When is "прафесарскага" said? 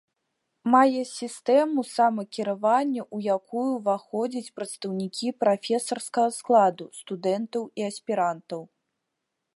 5.45-6.29